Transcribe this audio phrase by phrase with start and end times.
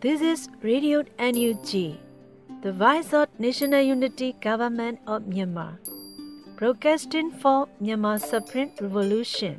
[0.00, 1.98] This is Radio NUG,
[2.62, 5.78] the voice of National Unity Government of Myanmar,
[6.56, 9.58] broadcasting for Myanmar Supreme Revolution.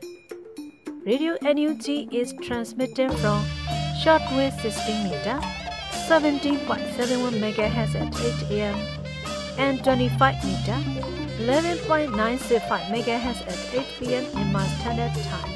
[1.06, 3.44] Radio NUG is transmitted from
[4.04, 5.38] shortwave 16 meter,
[6.08, 8.12] 17.71 MHz at
[8.52, 8.78] 8 a.m.
[9.58, 10.78] and 25 meter,
[11.46, 12.62] 11.965
[13.04, 14.26] MHz at 8 p.m.
[14.36, 15.54] Myanmar Standard Time.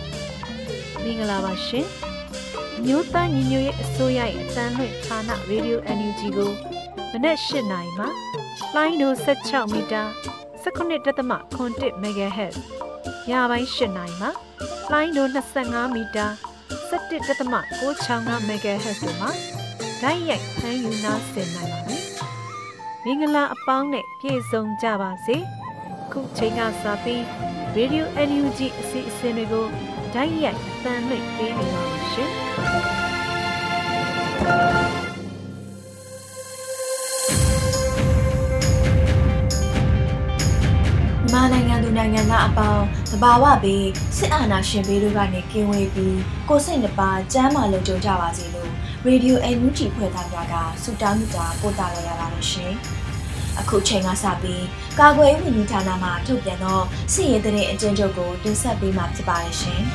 [1.04, 2.05] မင်္ဂလာပါရှင်
[2.85, 6.51] မျိုးသားညီညွတ်ရေးအစိုးရရဲ့အသံလွှင့်ဌာနရေဒီယို NUG ကို
[7.13, 8.07] မနက်၈နိုင်မှ
[8.75, 10.03] လိုင်းဒို16မီတာ
[10.65, 12.57] 19.7 MHz
[13.29, 14.29] ညပိုင်း၈နိုင်မှ
[14.93, 15.27] လိုင်းဒို
[15.63, 16.27] 25မီတာ
[16.91, 19.31] 17.665 MHz တို့မှာ
[20.03, 21.99] ဓာတ်ရိုက်ဖမ်းယူနာဆင်နိုင်ပါပြီ။
[23.05, 25.37] မင်္ဂလာအပေါင်းနဲ့ပြည့်စုံကြပါစေ။
[26.13, 27.21] ခုချိန်ကစပြီး
[27.77, 29.67] Radio NUG အစီအစဉ်တွေကို
[30.15, 32.31] ဓာတ်ရိုက်အသံလွှင့်ပေးနေပါမယ်ရှင်။
[41.33, 43.87] မာနိုင်ငံသူနိုင်ငံသားအပေါင်းတဘာဝဘေး
[44.17, 48.71] စစ်အာဏာရှင်ဘေးတို့ကနေကင်းဝေးပြီးကိုစိတ်နှပါကျမ်းမာလုံခြုံကြပါစေလို့
[49.05, 52.75] ရေဒီယိုအန်ယူဂျီဖွဲ့သားများကဆုတောင်းမြတ်တာပို့တာလိုက်ရပါတယ်ရှင်။
[53.61, 54.65] အခုချိန်ကစပြီး
[54.99, 56.79] ကာကွယ်ရေးဝန်ကြီးဌာနမှထုတ်ပြန်သော
[57.13, 59.81] စစ်ရေးတဲ့အကျဉ်းချုပ်ကိုတင်ဆက်ပေးမှာဖြစ်ပါတယ်ရှင်။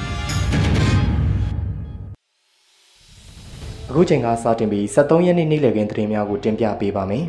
[3.89, 7.25] အခုချိန်ကစတင်ပြီး73ရက်နေ့နေ့လည်ခင်းသတင်းများကိုတင်ပြပေးပါမယ်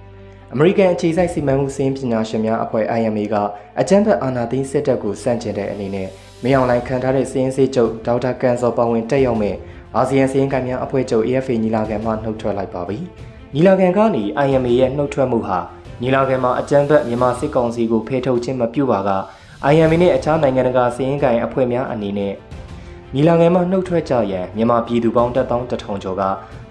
[0.52, 3.34] ။အမေရိကန်အခြေစိုက်စီမံမှုစင်းပညာရှင်များအဖွဲ့ IMA က
[3.80, 6.08] အကြမ်းဖက်အာဏာသိမ်းစစ်တပ်ကိုစန့်ကျင်တဲ့အနေနဲ့
[6.42, 9.56] မင်းအောင်လှိုင်ခံထားတဲ့စီးရင်စေးချုပ်ဒေါက်တာကန်စောပါဝင်တက်ရောက်မဲ့
[9.96, 12.98] အာဆီယံစီးရင်ကိုင်များအဖွဲ့ချုပ် AFA ညီလာခံမှနှုတ်ထွက်လိုက်ပါပြီ။
[13.56, 15.58] ညီလာခံကနေ IMA ရဲ့နှုတ်ထွက်မှုဟာ
[16.02, 19.10] ညီလာခံမှာအကြမ်းဖက်မြန်မာစစ်ကောင်စီကိုဖေထုတ်ခြင်းမပြုပါက
[19.72, 22.32] IMA နဲ့အခြားနိုင်ငံတကာစီးရင်ကိုင်အဖွဲ့များအနေနဲ့
[23.14, 26.22] ညီလာခံမှာနှုတ်ထွက်ကြရန်မြန်မာပြည်သူပေါင်းတက်တောင်းတထောင်ကျော်က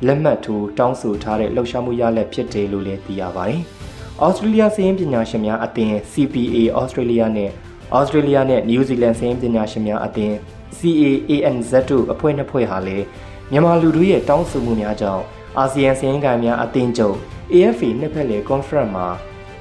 [0.08, 3.62] လက်မှတ်ထိုးတောင်းဆိုထားတဲ့လှုပ်ရှားမှုရလက်ဖြစ်တယ်လို့လည်းသိရပါတယ်။
[4.24, 7.50] ဩစတြေးလျစီးရင်ပညာရှင်များအသင်း CPA ဩစတြေးလျနဲ့
[7.98, 10.36] ဩစတြေးလျနဲ့နယူးဇီလန်စီးရင်ပညာရှင်များအသင်း
[10.78, 13.06] CAANZ တို့အဖွဲ့နှစ်ဖွဲ့ဟာလည်း
[13.52, 15.24] မြန်မာလူထုရဲ့တောင်းဆိုမှုများကြောင့်
[15.60, 17.18] အာဆီယံစီးရင်ကန်များအသင်းချုပ်
[17.54, 19.08] AFA နှစ်ဖက်လေ conference မှာ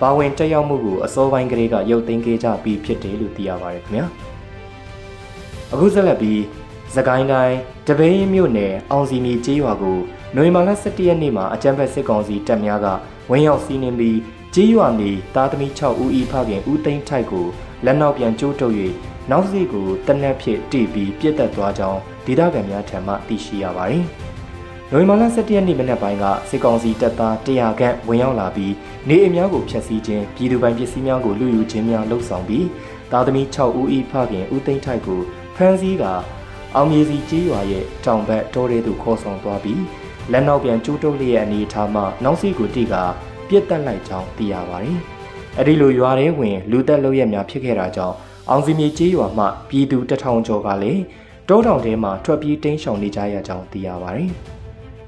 [0.00, 4.06] ပါဝင်တက်ရောက်မှုကိုအစောပိုင်းကလေးကရုပ်သိမ်းခဲ့ကြပြီးဖြစ်တယ်လို့သိရပါတယ်ခင်ဗျာ။
[5.72, 6.38] အခုဆက်လက်ပြီး။
[6.96, 7.56] သကိုင်းတိုင်း
[7.88, 9.98] တပင်းမြို့နယ်အောင်စီမီကျေးရွာကို
[10.36, 12.86] နိုဝင်ဘာလ17ရက်နေ့မှာအကြမ်းဖက်စစ်ကောင်စီတပ်များက
[13.30, 14.18] ဝင်းရောက်စီးနင်းပြီး
[14.54, 17.46] ကျေးရွာနေသားသမီး6ဦးဤဖခင်ဦးသိန်းထိုက်ကို
[17.84, 18.74] လက်နောက်ပြန်ကျိုးတုပ်၍
[19.30, 24.04] နောက်စီကိုတနက်ဖြစ်တီးပြီးပြစ်တက်သွားကြောင်းဒေသခံများထံမှသိရှိရပါတယ်။
[24.94, 28.74] နိုဝင်ဘာလ17ရက်နေ့မနက်ပိုင်းကစစ်ကောင်စီတပ်သား100ခန့်ဝင်ရောက်လာပြီး
[29.08, 32.66] နေအိမ်များကိုဖျက်ဆီးခြင်းပြည်သူပိုင်ပစ္စည်းများကိုလူယူခြင်းများလှုပ်ဆောင်ပြီး
[33.12, 35.20] သားသမီး6ဦးဤဖခင်ဦးသိန်းထိုက်ကို
[35.56, 36.12] ဖမ်းဆီးကာ
[36.74, 39.82] အောင်မြေစီကြီးရွာရဲ့တောင်ဘက်တောထဲသို့ခေါ်ဆောင်သွားပြီး
[40.32, 42.94] လက်နောက်ပြန်ကျူးတုပ်လျက်အနေထားမှနောက်စီကိုတိက
[43.48, 44.98] ပြစ်တက်လိုက်ကြောင်းသိရပါတယ်။
[45.58, 48.16] အဲဒီလိုရွာထဲဝင်လူသက်လုပ်ရများဖြစ်ခဲ့တာကြောင့်
[48.50, 51.02] အောင်စီမြေကြီးရွာမှပြည်သူတထောင်ကျော်ကလည်း
[51.48, 54.30] တောတောင်ထဲမှာထွက်ပြေးတိမ်းရှောင်နေကြရကြောင်းသိရပါတယ်။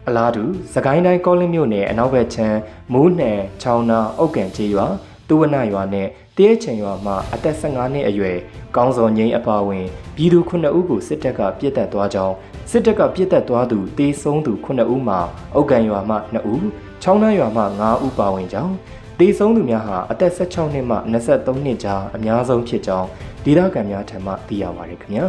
[0.09, 0.45] အလားတူ
[0.75, 2.59] သကိုင်းတိုင်းကောလင်းမြို့နယ်အနောက်ဘက်ခြမ်း
[2.93, 3.33] မူးနှံ
[3.63, 4.87] ချောင်းနာအုတ်ကန်ကြီးရွာ
[5.29, 8.37] တူဝနရွာနဲ့တရဲချင်ရွာမှာအသက်15နှစ်အရွယ်
[8.77, 12.35] ကောင်းစော်ငိမ့်အပါဝင်ပြည်သူ9ဦးကိုစစ်တပ်ကပြစ်တက်သွားကြောင်း
[12.71, 15.19] စစ်တပ်ကပြစ်တက်သွားသူတေဆုံးသူ9ဦးမှာ
[15.55, 16.67] အုတ်ကန်ရွာမှ2ဦး
[17.03, 18.75] ချောင်းနှရွာမှ5ဦးပါဝင်ကြောင်း
[19.19, 23.09] တေဆုံးသူများဟာအသက်16နှစ်မှ23နှစ်ကြားအများဆုံးဖြစ်ကြောင်း
[23.45, 25.27] ဒေသခံများထံမှသိရပါတယ်ခင်ဗျာ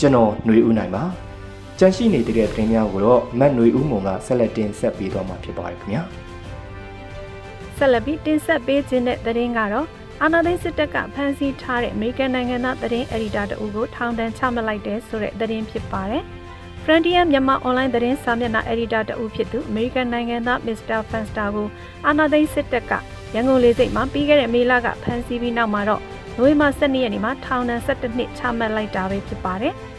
[0.00, 1.04] ကျွန်တော်ຫນွေဦးနိုင်ပါ
[1.78, 6.02] ကြန့်ရှိနေတဲ့သတင်းများကိုတော့မတ်ຫນွေဦးမုံကဆက်လက်တင်ဆက်ပေးသွားမှာဖြစ်ပါတယ်ခင်ဗျာ
[7.76, 9.86] ဆက်လက်ပြီးတင်ဆက်ပေးခြင်းတဲ့သတင်းကတော့
[10.22, 16.22] အာနာသိန်းစစ်တပ်ကဖမ်းဆီးထားတဲ့အမေရိကန်နိုင်ငံသားသတင်းအယ်ဒီတာတအုပ်ကိုထောင်ဒဏ်ချမှတ်လိုက်တဲ့ဆိုတဲ့သတင်းဖြစ်ပါတယ်။
[16.84, 20.98] Frontier မြန်မာအွန်လိုင်းသတင်းစာမျက်နှာအယ်ဒီတာတအုပ်ဖြစ်သူအမေရိကန်နိုင်ငံသား Mr.
[21.10, 21.68] Fanster ကို
[22.06, 22.92] အာနာသိန်းစစ်တပ်က
[23.34, 26.02] ရန်ကုန်လေဆိပ်မှာပြီးခဲ့တဲ့မေလကဖမ်းဆီးပြီးနောက်မှာတော့
[26.36, 29.74] နိုဝင်ဘာ12ရက်နေ့မှာထောင်ဒဏ်17နှစ်ချမှတ်လိုက်တာပဲဖြစ်ပါတယ်။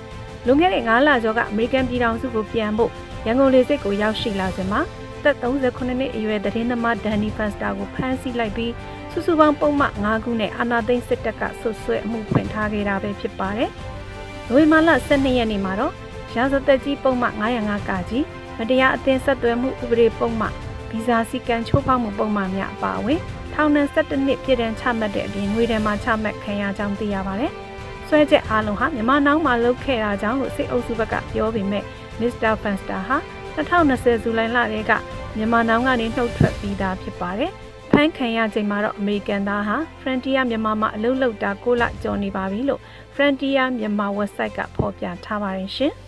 [0.46, 2.92] လွန်ခဲ့တဲ့9လကျော်ကအမေရိကန်ပြည်ထောင်စုကိုပြန်ဖို့
[3.26, 4.82] ရန်ကုန်လေဆိပ်ကိုရောက်ရှိလာစဉ်မှာ
[5.24, 8.72] သက်38နှစ်အရွယ်သတင်းသမားဒန်နီဖန်စတာကိုဖမ်းဆီးလိုက်ပြီး
[9.12, 13.70] စုစုပေါင်းပုံမှန်9ခုနဲ့အာနာသိန်းစစ်တပ်ကဆွဆွဲအမှုဖွင့်ထားခဲ့တာပဲဖြစ်ပါတယ်။
[14.50, 15.94] နိုဝင်ဘာလ12ရက်နေ့မှာတော့
[16.36, 18.26] ရာဇသက်ကြီးပုံမှန်905ကကြီး
[18.58, 20.54] မတရားအသင်းဆက်သွယ်မှုဥပဒေပုံမှန်
[20.90, 23.20] ဗီဇာစီကံချိုးဖောက်မှုပုံမှန်များအပါအဝင်
[23.54, 27.52] ထောင်ဒဏ်17နှစ်ပြည်ဒဏ်ချမှတ်တဲ့အပြင်ငွေဒဏ်မှချမှတ်ခံရကြောင်းသိရပါတယ်။
[28.08, 31.84] ဆွဲချက်အားလုံးဟာမြန်မာနောက်မှာလုပ်ခဲ့တာကြောင့်လို့စစ်အုပ်စုဘက်ကပြောပေမဲ့
[32.20, 33.18] မစ္စတာဖန်စတာဟာ
[33.56, 34.92] 2020ဇူလိုင်လတည်းက
[35.38, 37.52] မြန်မာနောင်ကနေနှုတ်ထွက်ပြီးသားဖြစ်ပါတယ်။
[37.92, 42.82] ဖမ်းခံရချိန်မှာတော့အမေရိကန်သားဟာ Frontier မြန်မာမှာအလုပ်လုပ်တာ6လကျော်နေပါပြီလို့
[43.16, 45.94] Frontier မြန်မာ website ကဖော်ပြထားပါတယ်ရှင်။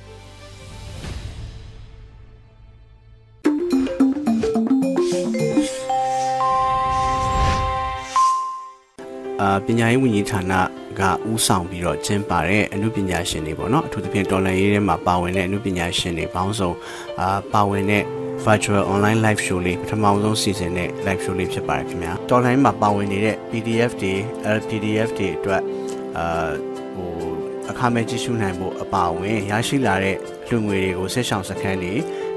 [9.66, 10.54] ပညာရေးဝန်ကြီးဌာန
[11.00, 11.02] က
[11.32, 16.72] ဦးဆောင်ပြီးတော့ကျင်းပတဲ့အမှုပညာရှင်တွေပေါ့နော်အထူးသဖြင့်တော်လန်ရေးထဲမှာပါဝင်တဲ့အမှုပညာရှင်တွေပေါင်းစုံ
[17.20, 18.04] အာပါဝင်တဲ့
[18.46, 24.14] virtual online live show လေးပထမဆုံးစီစဉ်တဲ့ live show လေးဖြစ်ပါတယ်ခင်ဗျာတော်လိုင်းမှာပါဝင်နေတဲ့ PDF တွေ
[24.58, 25.62] LPDF တွေအတွက်
[26.18, 26.50] အာ
[26.96, 27.12] ဟို
[27.72, 30.18] အခမဲ့ကြည့်ရှုနိုင်ဖို့အပါအဝင်ရရှိလာတဲ့
[30.50, 31.94] လူငွေတွေကိုဆက်ဆောင်စခန်းတွေ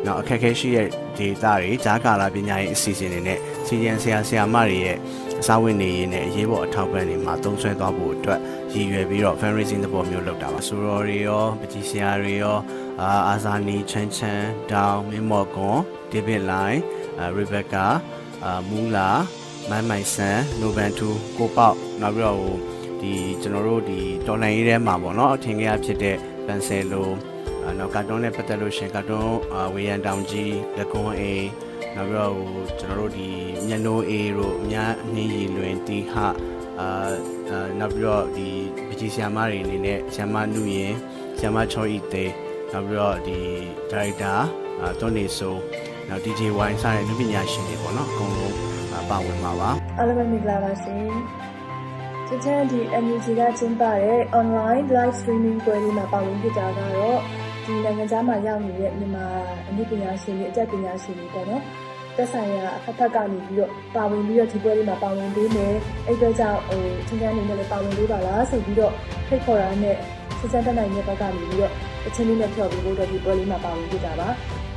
[0.06, 0.88] နောက်အခက်အခဲရှိတဲ့
[1.18, 4.98] data တွေဂျာကာလာပညာရေးအစီအစဉ်တွေနဲ့စီရင်ဆရာဆရာမတွေရဲ့
[5.40, 8.40] အစားဝင်နေရေးနဲ့အရေးပေါ်အထောက်ပံ့တွေမှာသုံးစွဲသွားဖို့အတွက်
[8.74, 12.56] ရည်ရွယ်ပြီးတော့ fundraising သဘောမျိုးလုပ်တာပါဆိုတော့တွေရောပကြီးဆရာတွေရော
[13.02, 14.40] အာအာဇာနီချန်ချန်
[14.72, 15.78] ဒေါင်မင်းမော်ကွန်
[16.10, 16.80] ဒေးဗစ်လိုင်း
[17.36, 17.86] ရီဘက်ကာ
[18.44, 19.08] အာမူလာ
[19.70, 22.56] မိုင်းမိုင်ဆန်နိုဗန်တူကိုပေါက်နောက်ပြီးတော့ဟို
[23.00, 23.12] ဒီ
[23.42, 27.08] ကျွန်တော်တို့ဒီတော်လန်ရေးထဲမှာပေါ့နော်အထင်ကြီးဖြစ်တဲ့ပန်ဆယ်လို
[27.78, 29.36] နောက်ကာတွန်းနဲ့ပတ်သက်လို့ရှင်ကာတွန်း
[29.74, 31.48] ဝေယံတောင်ကြီးလက်ကွန်အေး
[31.96, 33.28] နောက်ပြီးတော့ဟိုကျွန်တော်တို့ဒီ
[33.66, 36.14] မျက်နှိုးအေးတို့အများနှင်းရည်လွင်တီဟ
[36.80, 36.88] အာ
[37.78, 38.48] နောက်ပြီးတော့ဒီ
[38.88, 40.94] ပကြီးဆရာမတွေအနေနဲ့ဆရာမနုရင်
[41.38, 42.32] ဆရာမချောဤသေး
[42.72, 43.38] နောက်ပြီးတော့ဒီ
[43.90, 44.34] ဒါရိုက်တာ
[45.00, 45.54] တွန်းနေဆို
[46.08, 48.54] နောက် DJ wine စတဲ့လူပညာရှင်တွေပေါ့နော်အကုန်လုံး
[49.10, 51.04] ပါဝင်ပါပါအားလုံးပဲမင်္ဂလာပါရှင်
[52.28, 57.18] ချစ်ချမ်းဒီ MUG ကကျင်းပတဲ့ online live streaming ပွဲလေးမှာပါဝင်ဖြစ်တာကတော့
[57.64, 59.26] ဒီနိုင်ငံခြားမှာရောက်နေတဲ့မြန်မာ
[59.68, 61.62] အမှုပညာရှင်တွေအကြက်ပညာရှင်တွေပေါ့နော်
[62.16, 65.74] သက်ဆိုင်ရာအဖက်ဖက်ကနေပြီးတော့ပါဝင်ပြီးတော့ဒီပွဲလေးမှာပါဝင်ပေးမယ်
[66.06, 68.92] အဲ့အတွက်ကြောင့်ဟိုချင်းချမ်းနေနဲ့လည်းပါဝင်ပေးပါလားဆိုပြီးတော့
[69.28, 69.96] ဖိတ်ခေါ်တာနဲ့
[70.38, 71.72] စစတတ်နိုင်တဲ့ဘက်ကနေပြီးတော့
[72.06, 74.28] အချင်းလေးနဲ့ဖြော်ပြီးတော့ဒီပွဲလေးမှာပါဝင်ဖြစ်တာပါ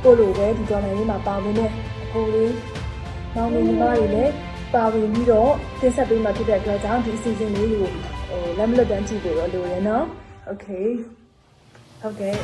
[0.02, 1.70] ကိုလိုပဲဒီတော်နိုင်လေးမှာပါဝင်တဲ့
[2.04, 2.52] အကိုလေး
[3.34, 4.32] မောင်မင်းညီမတွေလည်း
[4.74, 7.90] ပါဝင်ပြီးတော့တင်ဆက်ပေးမှဖြစ်တဲ့အတွက်ကြောင့်ဒီအစီအစဉ်လေးကို
[8.28, 10.04] ဟိုလက်မလွတ်တမ်းကြည့်ဖို့တော့လိုရနော်။
[10.50, 10.88] Okay
[12.00, 12.34] ဟုတ်ကဲ့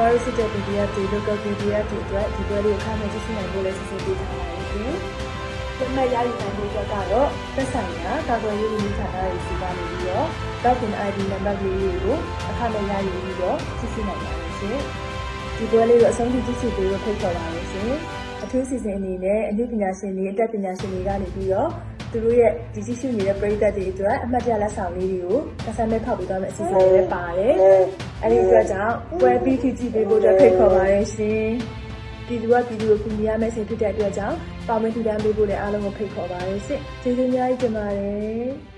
[0.00, 4.94] ကျမတို့စစ်တဲ့ PDF တွေ local PDF တွေအတွက်ဒီပွဲလေးကိုခါမှကြည့်ရှုနိုင်ဖို့လည်းစီစဉ်ပေးထားပါတယ်ရှင်။
[5.78, 10.26] ဒီမဲ့ရယူနိုင်ဖို့အတွက်ကတော့သက်ဆိုင်ရာကာကွယ်ရေးဝန်ကြီးဌာနရဲ့စီမံနေပြီးတော့
[10.64, 12.16] login ID နံပါတ်လေးကို
[12.48, 14.78] အခမဲ့ရယူပြီးတော့ကြည့်ရှုနိုင်ပါတယ်ရှင်။
[15.56, 17.92] ဒီပွဲလေးကိုအဆုံးထိကြည့်ရှုပေးဖို့ဖိတ်ခေါ်ပါတယ်ရှင်။
[18.42, 21.70] အထူးစီစဉ်အနေနဲ့အမှုပညာရှင်တွေအတတ်ပညာရှင်တွေကနေပြီးတော့
[22.12, 27.54] သူတို့ရဲ့ဒီကြည့်ရှုနေတဲ့ပရိသတ်တွေအတွက်အမှတ်တရလက်ဆောင်လေးတွေကိုကစားမဲ့ဖောက်ပေးသွားမယ့်အစီအစဉ်လေးလည်းပါတယ်။
[28.22, 31.48] အဲဒီအတွက်ကြောင့်ပွဲပြီးကြည့်ကြည့်ပေးဖို့အတွက်ဖိတ်ခေါ်ပါတယ်ရှင်။
[32.26, 34.36] ပြည်သူကပြည်သူကိုကူညီရမယ့်အစီဖြစ်တဲ့အတွက်ကြောင့်
[34.68, 38.48] ပါဝင်ထူတန်းပေးဖို့လည်းအားလုံးကိုဖိတ်ခေါ်ပါတယ်ရှင်။ကျေးဇူးအများကြီးတင်ပါတယ်။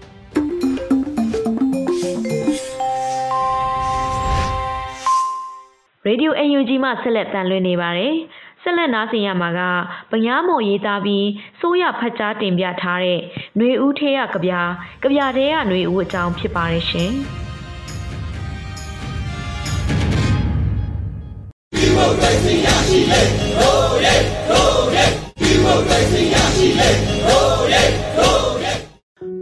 [6.09, 8.15] Radio UNG မှဆက်လက်တန်လွှင့်နေပါတယ်။
[8.64, 9.62] ဆက်လက်နားဆင်ရမှာက
[10.12, 11.28] ပညာမော်ရေးသားပြီး
[11.60, 13.20] စိုးရဖတ်ကြားတင်ပြထားတဲ့
[13.58, 14.62] ຫນွေဦးထေးရကဗျာ
[15.04, 17.12] ကဗျာတဲရຫນွေဦးအကြောင်းဖြစ်ပါတယ်ရှင်
[21.76, 23.22] ဒီမိုကရေစီရရှိလေ
[23.58, 24.16] ဟိုးရဲ
[24.50, 25.06] ဟိုးရဲ
[25.40, 26.90] ဒီမိုကရေစီရရှိလေ
[27.26, 27.84] ဟိုးရဲ
[28.18, 28.74] ဟိုးရဲ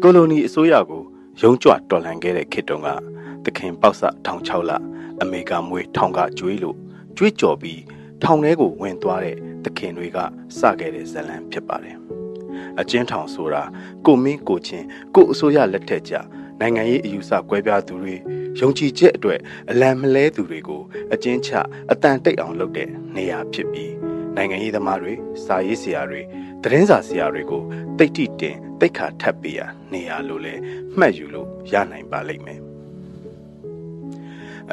[0.02, 1.04] ကိုလိုနီအစိုးရကို
[1.42, 2.90] ရုံးကြွတော်လှန်ခဲ့တဲ့ခေတ်တုန်းက
[3.44, 4.72] သခင်ပေါက်ဆထောင်6လ
[5.22, 6.78] အမေရိကန်မွေးထောင်ကကျွေးလို့
[7.18, 7.82] ကျွေးကြော်ပြီး
[8.23, 10.19] ထောင်ထဲကိုဝင်သွားတဲ့သခင်တွေက
[10.59, 11.97] စခဲ့တဲ့ဇလံဖြစ်ပါတယ်။
[12.81, 13.63] အကျဉ်းထောင်ဆိုတာ
[14.07, 16.15] ကိုမင်းကိုချင်းကိုအစိုးရလက်ထက်ကြ
[16.61, 18.17] နိုင်ငံရေးအယူဆကွဲပြားသူတွေ
[18.61, 19.41] ယုံကြည်ချက်အတွက်
[19.71, 20.83] အလံမလဲသူတွေကို
[21.13, 21.51] အကျဉ်းချ
[21.91, 23.93] အတန်တိတ်အောင်လုပ်တဲ့နေရာဖြစ်ပြီး
[24.37, 25.13] နိုင်ငံရေးသမားတွေ
[25.45, 26.21] စာရေးဆရာတွေ
[26.63, 27.63] သတင်းစာဆရာတွေကို
[27.99, 29.61] တိတ်တိတင်တိတ်ခါထပ်ပေးရ
[29.93, 30.55] နေရာလို့လဲ
[30.99, 32.70] မှတ်ယူလို့ရနိုင်ပါလိမ့်မယ်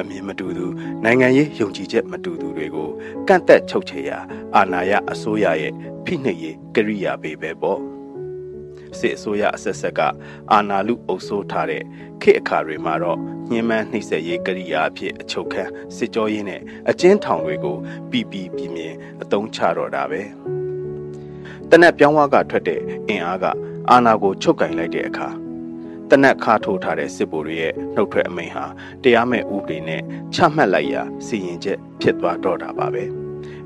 [0.00, 0.66] အမြင်မတူသူ
[1.04, 2.88] နိုင်ငံရေးယုံကြည်ချက်မတူသူတွေကို
[3.28, 4.18] ကန့်သက်ချုပ်ချယ်ရာ
[4.56, 5.72] အာဏာရအစိုးရရဲ့
[6.04, 7.80] ဖိနှိပ်ရေးကရိယာပေပဲပေါ့
[8.98, 10.00] စစ်အစိုးရအဆက်ဆက်က
[10.52, 11.82] အာဏာလူအုပ်ဆိုးထားတဲ့
[12.22, 13.18] ခေတ်အခါတွေမှာတော့
[13.50, 17.76] ညှဉ်းပန်းနှိပ်စက်ရေးကရိယာအဖြစ်အချုပ်ခန်းစစ်ကြောရေးနဲ့အကျဉ်းထောင်တွေကို
[18.10, 20.22] ပြည်ပြည်ပြင်းပြင်းအသုံးချတော့တာပဲ
[21.70, 23.44] တနက်ပြောင်းဝါကထွက်တဲ့အင်အားက
[23.90, 25.28] အာဏာကိုချုပ်ကင်လိုက်တဲ့အခါ
[26.10, 28.64] တနက်ခါထိုးထားတဲ့စစ်ဗိုလ်တွေရဲ့နှုတ်ထွက်အမိန့်ဟာ
[29.02, 30.02] တရားမဲ့ဥပဒေနဲ့
[30.34, 33.04] ချမှတ်လိုက်ရာစီရင်ချက်ဖြစ်သွားတော့တာပါပဲ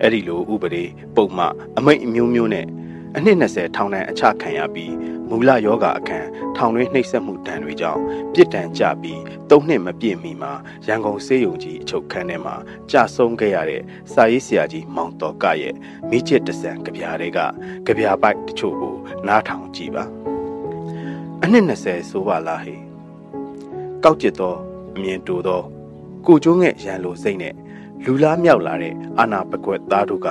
[0.00, 0.84] အဲ့ဒီလိုဥပဒေ
[1.16, 2.66] ပုံမှန်အမိန့်အမျိုးမျိုးနဲ့
[3.16, 4.94] အနှစ်20ထောင်ဒဏ်အချခံရပြီး
[5.28, 8.00] မူလယောဂအခန်းထောင်တွင်းနှိပ်စက်မှုဒဏ်တွေကြောင့်
[8.32, 9.18] ပြစ်ဒဏ်ကြပြီး
[9.50, 10.52] ၃နှစ်မပြည့်မီမှာ
[10.86, 12.54] ရန်ကုန်စေယုံကြီးအချုပ်ခန်းထဲမှာ
[12.90, 13.82] ကြာဆုံးခဲ့ရတဲ့
[14.12, 15.74] စာရေးဆရာကြီးမောင်တော်ကရဲ့
[16.10, 17.38] မိချစ်တဆန်ကြပြားတွေက
[17.86, 18.94] ကြပြားပိုက်တချို့ကို
[19.26, 20.31] နားထောင်ကြည့်ပါ
[21.44, 22.76] အနှစ်20ဆိုပါလားဟေ
[24.04, 24.54] ကောက်ကျစ်သော
[24.96, 25.62] အမြင်တူသော
[26.26, 27.54] ကိုကျိုးငဲ့ရန်လိုစိတ်နဲ့
[28.04, 30.28] လူလားမြောက်လာတဲ့အာနာပကွက်သားတို့က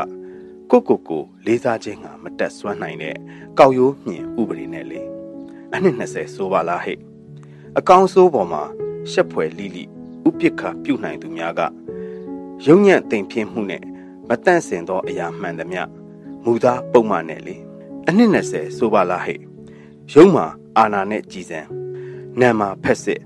[0.72, 3.16] ကိုကိုကိုလေးစားခြင်းကမတက်ဆွမ်းနိုင်တဲ့
[3.58, 5.02] ကောက်ရိုးမြင်ဥပဒေနဲ့လေ
[5.74, 6.98] အနှစ်20ဆိုပါလားဟဲ့
[7.78, 8.64] အကောင်ဆိုးပေါ်မှာ
[9.12, 9.84] ရှက်ဖွယ်လိလိ
[10.28, 11.62] ဥပိ္ပခပြုတ်နိုင်သူများက
[12.66, 13.84] ယုံညံ့သိမ်ပြင်းမှုနဲ့
[14.28, 15.84] မတန့်စင်သောအရာမှန်သမျှ
[16.44, 17.56] မူသားပုံမှန်နဲ့လေ
[18.08, 19.40] အနှစ်20ဆိုပါလားဟဲ့
[20.14, 20.48] ရုံးမှာ
[20.78, 21.60] အာနာနဲ့ကြည်စံ
[22.40, 23.22] နံမာဖက်စစ်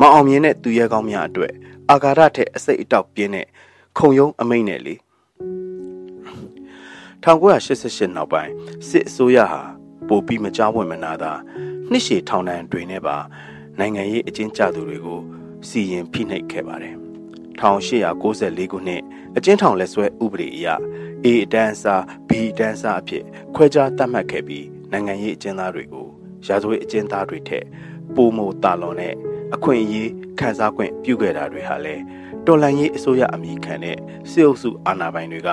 [0.00, 1.52] မအောင်မြင်တဲ့သူရဲကောင်းများအတွက်
[1.90, 3.46] အာဃာတထက်အစိတ်အတောက်ပြင်းတဲ့
[3.98, 4.94] ခုံရုံးအမိန့်နဲ့လေ
[7.24, 8.52] 1988နောက်ပိုင်း
[8.88, 9.62] စစ်အစိုးရဟာ
[10.08, 11.32] ပိုပြီးမကြောက်ဝင်မနာတာ
[11.90, 13.16] နှစ်ရှည်ထောင်ဒဏ်တွေနဲ့ပါ
[13.78, 15.20] နိုင်ငံရေးအကျဉ်းချသူတွေကို
[15.68, 16.96] စီရင်ဖိနှိပ်ခဲ့ပါတယ်
[17.58, 19.02] 1894ခုနှစ်
[19.36, 20.66] အကျဉ်းထောင်လက်ဆွဲဥပဒေအရ
[21.24, 26.08] A အတန်းအစား B အတန်းအစားအဖြစ်ခွဲခြားသတ်မှတ်ခဲ့ပြီးနိုင်ငံရေးအကျဉ်းသားတွေကို
[26.46, 27.64] ရာဇဝတ်အကျဉ်းသားတွေထက်
[28.14, 29.14] ပိုမိုတာလွန်တဲ့
[29.54, 32.02] အခွင့်အရေးခံစား권ပြုခဲ့တာတွေဟာလည်း
[32.46, 33.96] တော်လန်ရေးအစိုးရအမိခံတဲ့
[34.30, 35.50] စစ်အုပ်စုအာဏာပိုင်တွေက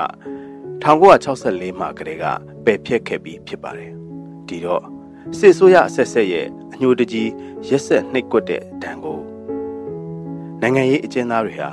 [0.83, 2.25] 1964မှာကတည်းက
[2.65, 3.91] ပယ်ဖျက်ခဲ့ပြီးဖြစ်ပါတယ်။
[4.47, 4.83] ဒီတော့
[5.37, 7.29] စစ်အစိုးရအဆက်ဆက်ရဲ့အညှိုတကြီး
[7.69, 9.19] ရက်ဆက်နှိပ်ကွက်တဲ့ဒဏ်ကို
[10.61, 11.69] နိုင်ငံရေးအကျဉ်းသားတွေဟာ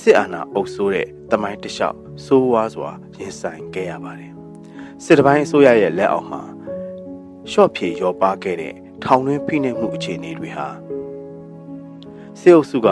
[0.00, 4.32] စစ်အာဏာအုပ်စိုးတဲ့တမိုင်းတလျှောက်စိုးဝါးစွာရင်ဆိုင်ခဲ့ရပါတယ်။
[5.04, 6.42] စစ်တပိုင်းအစိုးရရဲ့လက်အောက်မှာ
[7.50, 10.66] ရှော့ဖြေရောပါခဲ့တဲ့ထောင်တွင်းဖိနှိပ်မှုအခြေအနေတွေဟာ
[12.40, 12.88] စစ်အုပ်စုက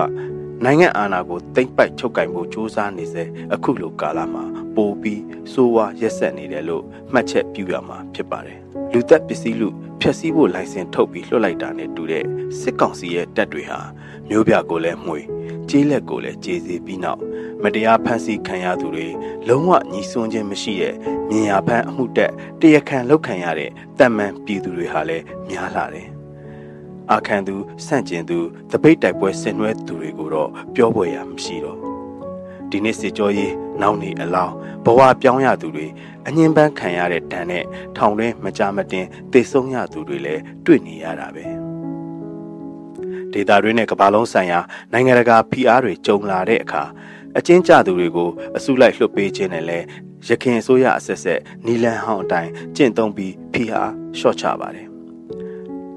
[0.65, 4.45] နိုင်ငံအာဏာကိုတိမ့်ပိုက်ချုပ်ကင်ဖို့ကြိုးစားနေစေအခုလိုကာလမှာ
[4.77, 8.59] ပိုပြီးစိုးဝါရက်ဆက်နေတယ်လို့မှတ်ချက်ပြုရမှာဖြစ်ပါတယ်။
[8.93, 9.69] လူသက်ပစ္စည်းလူ
[10.01, 12.25] ဖျက်ဆီးဖို့လိုင်စင်ထုတ်ပြီးလွှတ်လိုက်တာနဲ့တူတဲ့
[12.61, 13.81] စစ်ကောင်စီရဲ့တပ်တွေဟာ
[14.29, 15.21] မျိုးပြကိုလည်းမှွေ
[15.69, 17.21] ကျေးလက်ကိုလည်းကျေးစီပြီးနောက်
[17.63, 19.07] မတရားဖမ်းဆီးခံရသူတွေ
[19.49, 20.95] လုံးဝညီစွန်းခြင်းမရှိတဲ့
[21.29, 26.09] မြင်ရဖမ်းအမှုတက်တရခံလောက်ခံရတဲ့တန်မှန်ပြည်သူတွေဟာလည်းများလာတယ်။
[27.13, 27.55] အာခံသူ
[27.87, 28.39] ဆန့်ကျင်သူ
[28.71, 31.79] တပိတ်တိုက်ပွဲဆင်နွှဲသူတွေကိုတော့ပြောပွဲရမရှိတော့
[32.71, 35.87] ဒီနေ့စစ်ကြောရေးနောက်နေအလောင်းဘဝပြောင်းရသူတွေ
[36.27, 37.65] အငင်းပန်းခံရတဲ့ဒဏ်နဲ့
[37.97, 41.45] ထောင်ထဲမကြမတင်သေဆုံးရသူတွေလည်းတွေ့နေရတာပဲ
[43.33, 44.59] ဒေတာတွေနဲ့ကမ္ဘာလုံးဆိုင်ရာ
[44.93, 46.83] နိုင်ငံတကာဖိအားတွေကြုံလာတဲ့အခါ
[47.39, 49.87] အချင်းကြသူတွေကိုအစုလိုက်လွှတ်ပေးခြင်းနဲ့လည်း
[50.29, 54.87] ရခင်အစိုးရအဆက်ဆက်နီလန်ဟောင်းအတိုင်းကျင့်သုံးပြီးဖိအားလျှော့ချပါတယ်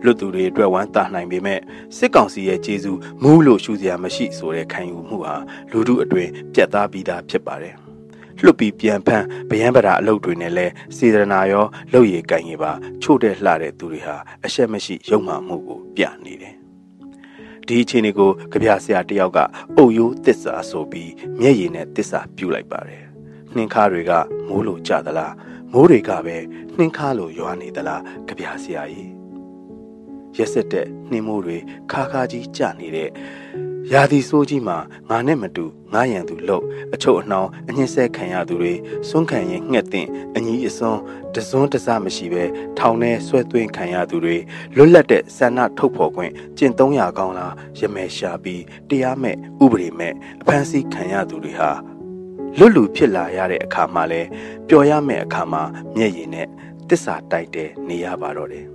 [0.04, 1.60] လွတ်သူတွေအတွက်ဝမ်းသာနိုင်ပေမဲ့
[1.98, 5.36] စစ်ကောင်စီရဲ့ကျေးဇူးမူးလို့ရှူစရာမရှိဆိုတဲ့ခံယူမှုဟာ
[5.72, 7.76] လူထုအတွင်ပြတ်သားပြီးသားဖြစ်ပါတယ်
[8.44, 12.72] လွတ်ပြီးပြန်ဖမ်းဗယံပရာအလုပ်တွေနဲ့လဲစေတနာရောလုပ်ရည်ကင်ရပါ
[13.02, 16.63] ချို့တဲ့လှတဲ့သူတွေဟာအရှက်မရှိရုံမှမှုကိုပြနေတယ်
[17.68, 19.40] ဒီအခြေအနေကိုကြပြဆရာတယောက်က
[19.78, 23.04] အုပ်ရိုးတစ္ဆာဆိုပြီးမျက်ရည်နဲ့တစ္ဆာပြုတ်လိုက်ပါတယ်
[23.56, 24.12] နှင်းခါတွေက
[24.48, 25.34] မိုးလိုကြသလား
[25.72, 26.38] မိုးတွေကပဲ
[26.78, 29.12] နှင်းခါလိုရွာနေသလားကြပြဆရာကြီး
[30.38, 31.58] ရက်စက်တဲ့နှင်းမိုးတွေ
[31.92, 33.10] ခါခါကြီးကြနေတဲ့
[33.92, 34.78] ရာသီဆိုးကြီးမှာ
[35.10, 36.64] ငါနဲ့မတူငါရန်သူလို့
[36.94, 38.74] အချုပ်အနှောင်းအညှင်းဆဲခံရသူတွေ
[39.10, 41.00] စွန့်ခံရင်ငှက်တဲ့အညီအစွန်း
[41.36, 42.44] တစွန်းတစမရှိပဲ
[42.78, 44.38] ထောင်ထဲဆွဲသွင်းခံရသူတွေ
[44.76, 51.72] လွတ်လပ်တဲ့ဆန္ဒထုတ်ဖော်ခွင့်ကျင့်300ကောင်းလားရမယ်ရှာပြီးတရားမဲ့ဥပဒေမဲ့အဖမ်းဆီးခံရသူတွေဟာ
[52.58, 54.22] လွတ်လူဖြစ်လာရတဲ့အခါမှာလဲ
[54.68, 55.62] ပျော်ရမယ့်အခါမှာ
[55.96, 56.48] မျက်ရည်နဲ့
[56.90, 58.66] တစ္ဆာတိုက်တဲ့နေရပါတော့တယ်။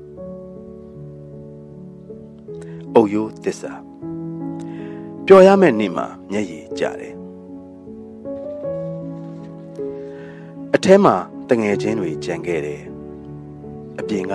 [2.94, 3.72] အုတ်ရိုးတစ္ဆာ
[5.30, 7.14] ပျော်ရမယ့်နေ့မှာမျက်ရည်ကျတယ်
[10.74, 11.14] အထဲမှာ
[11.50, 12.82] တငယ်ချင်းတွေကြံခဲ့တယ်
[13.98, 14.34] အပြင်က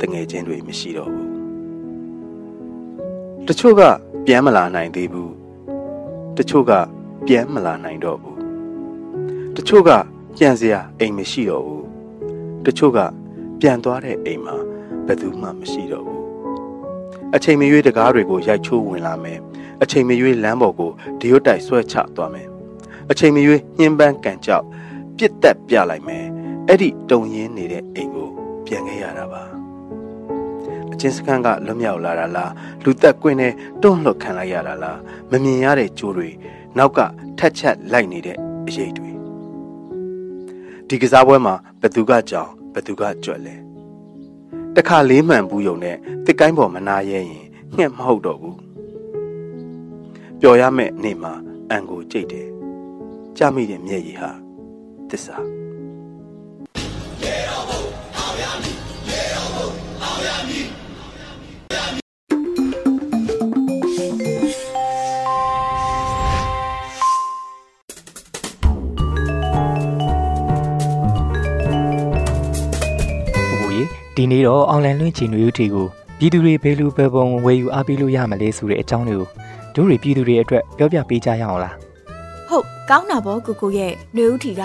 [0.00, 1.28] တငယ်ချင်းတွေမရှိတော့ဘူး
[3.48, 3.82] တချို့က
[4.26, 5.32] ပြန်မလာနိုင်သေးဘူး
[6.36, 6.72] တချို့က
[7.26, 8.38] ပြန်မလာနိုင်တော့ဘူး
[9.56, 9.90] တချို့က
[10.36, 11.86] ပြန်စရာအိမ်မရှိတော့ဘူး
[12.66, 12.98] တချို့က
[13.60, 14.56] ပြန်သွားတဲ့အိမ်မှာ
[15.06, 16.22] ဘယ်သူမှမရှိတော့ဘူး
[17.34, 19.40] အချိန်မရွေးတကားတွေကိုရိုက်ချိုးဝင်လာမယ်
[19.82, 22.48] အချိန်မရွေးလမ်းပေါ်ကိုဒီရွတ်တိုက်ဆွဲချသွားမယ်
[23.10, 24.64] အချိန်မရွေးညှင်းပန်းကန်ကြောက်
[25.16, 26.26] ပြစ်တက်ပြလိုက်မယ်
[26.68, 28.28] အဲ့ဒီတုံရင်းနေတဲ့အိမ်ကို
[28.66, 29.42] ပြန်ခဲ့ရတာပါ
[30.92, 32.52] အချင်းစခန်းကလွတ်မြောက်လာတာလား
[32.84, 34.98] လူသက်ကွင်းနဲ့တွန့်လွတ်ခံလိုက်ရတာလား
[35.30, 36.28] မမြင်ရတဲ့ကြိုးတွေ
[36.78, 36.98] နောက်က
[37.38, 39.10] ထက်ချက်လိုက်နေတဲ့အရေးတွေ
[40.88, 43.54] ဒီကစားပွဲမှာဘသူကကြောင်ဘသူကကြွက်လဲ
[44.76, 47.46] တခါလေးမှန်ဘူးယုံနဲ့တစ်ကိုင်းပေါ်မနာရဲရင်
[47.76, 48.69] ငှက်မဟုတ်တော့ဘူး
[50.42, 51.32] ပျော်ရမယ့်နေ့မှာ
[51.70, 52.48] အံကိုကြိတ်တယ်
[53.38, 54.30] ကြမိတဲ့မျက်ရည်ဟာ
[55.10, 55.36] သစ္စာ
[57.22, 57.82] ရေတော်ဘုံ
[58.16, 58.76] အောင်ရမည်
[59.08, 59.68] ရေတော်ဘုံ
[60.02, 60.66] အောင်ရမည်
[74.16, 75.86] ဒီနေ့တော့အွန်လိုင်းလွှင့်ချင်တွေဦးတီကို
[76.18, 79.30] ပြည်သူတွေဘယ်လိုပဲပုံဝယ်ယူအားပေးလို့ရမလဲဆိုတဲ့အကြောင်းတွေကို
[79.74, 81.76] တို့တွေပြည်သူတွေအတွက်ပြောပြပေးကြရအောင်လား
[82.50, 84.62] ဟုတ်ကောင်းတာပေါ့ကိုကိုရဲ့နှွေဦးထီက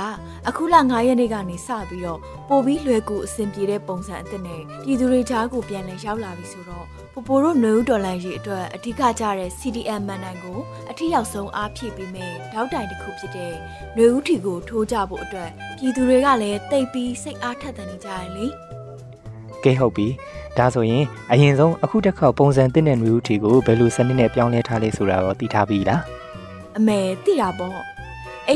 [0.48, 2.20] အခုလ9ရက်နေ့ကနေစပြီးတော့
[2.50, 10.60] ပိုပြီးလွယ်ကူအဆင်ပြေတဲ့ပုံစံအသစ်နဲ့ပြည်သူတွေကြားကိုပြန်လည်ရောက်လာပြီဆိုတော့ပိုပိုတို့နှွေဦးဒေါ်လာရေးအတွက်အဓိကကျတဲ့ CDM မန်နိုင်ကို
[10.92, 13.54] အထီရောက်ဆုံးအားဖြည့်ပေးမယ်တောက်တိုင်တစ်ခုဖြစ်တဲ့
[13.96, 18.46] နှွေဦးထီကိုထိုးကြဖို့အတွက်ပြည်သူတွေကလည်းတိတ်ပြီးစိတ်အားထက်သန်နေကြရလေ
[19.66, 20.08] ကကဲဟုတ်ပြီ
[20.58, 26.02] ဒါဆိုရင်အရင်ဆုံးအခုတစ်ခေါက်ပုံစံတင်တဲ့ຫນွေဦးထီကိုဘယ်လိုစနစ်နဲ့ပြောင်းလဲထားလဲဆိုတာရောသိထားပြီလား
[26.78, 27.80] အမေသိတာပေါ့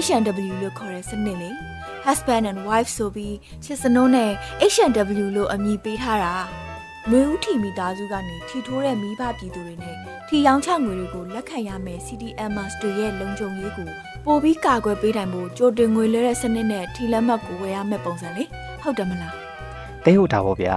[0.06, 1.51] H&W လို့ခေါ်တဲ့စနစ်လေ
[2.06, 4.32] husband and wife ဆိုပြီးချစ်စနိုးနဲ့
[4.74, 6.36] H&W လို့အမည်ပေးထားတာ
[7.10, 9.96] နှွေဦးထီမိသားစုကနေထီထိုးတဲ့မိဘပြည်သူတွေနဲ့
[10.28, 13.89] ထီရောင်းချငွေတွေကိုလက်ခံရမယ် CDMers တွေရဲ့လုံခြုံရေးကို
[14.25, 18.44] ပိုပြီးကာကွယ်ပေးနိုင်ဖို့ကြိုတင်ငွေလဲတဲ့စနစ်နဲ့ထီလက်မှတ်ကိုဝယ်ရမယ့်ပုံစံလေ
[18.82, 19.49] ဟုတ်တယ်မလား
[20.06, 20.75] တဲဟုတ်တာပေါ့ဗျာ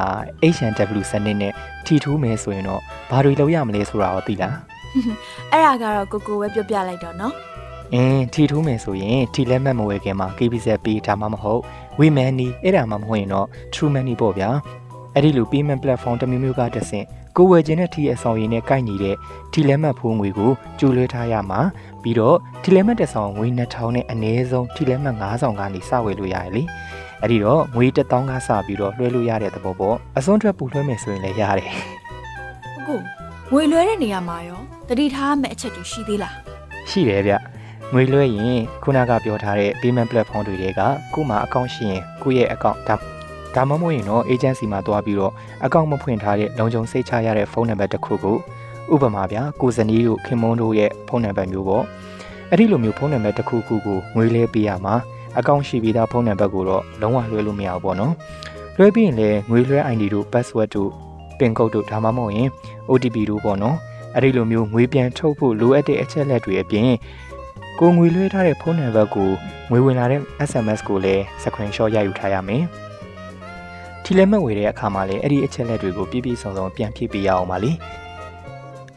[0.54, 1.52] H&W စနစ်နဲ့
[1.86, 4.56] ထီထိုးမယ်ဆိုရင်တော့ဘာတွေလုပ်ရမလဲဆိုတာရောသိလား
[5.52, 7.34] အဲ့ဒါကတော့ကိုကိုပဲပြောပြလိုက်တော့နော်
[7.94, 11.62] အင်းထီထိုးမယ်ဆိုရင်ထီလက်မှတ်မဝယ်ခင်မှာ KBZ ပေးဒါမှမဟုတ်
[12.00, 14.50] WeMoney အဲ့ဒါမှမဟုတ်ရင်တော့ True Money ပေါ့ဗျာ
[15.14, 19.16] အဲ့ဒီလို payment platform တစ်မျိုးမျိုးကတစ်ဆင့်ကိုဝယ်ခြင်းတဲ့ထီအဆောင်ရည်နဲ့ကိုက်ညီတဲ့
[19.52, 21.60] ထီလက်မှတ်ဖိုးငွေကိုကျူလွှဲထားရမှာ
[22.02, 26.62] ပြီးတော့ထီလက်မှတ်တစ်ဆောင်ငွေ2000နဲ့အနည်းဆုံးထီလက်မှတ်9000ကနေစဝယ်လို့ရတယ်လေ
[27.22, 31.72] အဲ့ဒီတော့ငွေ1000ကစပြီးတော့လွှဲလို့ရတဲ့သဘောပေါ့အစွန်းထွက်ပူလွှဲမယ်ဆိုရင်လည်းရတယ်
[32.86, 32.98] ကို
[33.52, 36.34] ငွေလွှဲတဲ့နေရာမှာရောတတိထားမယ့်အချက်တွေရှိသေးလား
[36.90, 37.34] ရှိတယ်ဗျ
[37.92, 40.80] ငွေလွှဲရင်ခုနကပြောထားတဲ့ payment platform တွေတဲက
[41.14, 42.96] ကို့မှာ account ရှိရင်ကိုယ့်ရဲ့ account ဒါ
[43.54, 45.32] ဒါမှမဟုတ်ရင်တော့ agency မှာတွားပြီးတော့
[45.66, 48.36] account မဖွင့်ထားတဲ့လုံခြုံစိတ်ချရတဲ့ဖုန်းနံပါတ်တစ်ခုကို
[48.92, 51.84] ဥပမာဗျာကိုဇနီးတို့ခင်မုန်းတို့ရဲ့ဖုန်းနံပါတ်မျိုးပေါ့
[52.50, 54.94] အဲ့ဒီလိုမျိုးဖုန်းနံပါတ်တစ်ခုခုကိုငွေလဲပေးရမှာ
[55.38, 58.12] account ရှိပြီးသားဖုန်းနံပါတ်ကိုတော့လုံးဝလွှဲလို့မရဘူးပေါ့နော်
[58.76, 60.90] လွှဲပြီးရင်လည်းငွေလွှဲ ID တို့ password တို့
[61.38, 62.48] pin code တို့ဒါမှမဟုတ်ရင်
[62.88, 63.76] OTP တို့ပေါ့နော်
[64.14, 66.90] အဲ့ဒီလိုမျိုးငွေပြန်ထုတ်ဖို့လိုအပ်တဲ့အချက်လက်တွေအပြင်
[67.78, 69.30] ကိုငွေလွှဲထားတဲ့ဖုန်းနံပါတ်ကို
[69.70, 72.64] ငွေဝင်လာတဲ့ SMS ကိုလည်း screenshot ရယူထားရမယ်။
[74.04, 77.70] ထီလက်မှတ်ဝေတဲ့အခါမှာလည်းအဲ့ဒီအချက်လက်တွေကိုပြည့်ပြည့်စုံစုံပြန်ဖြည့်ပေးရအောင်ပါလေ။